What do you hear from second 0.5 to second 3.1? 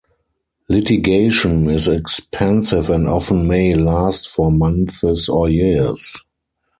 Litigation is expensive and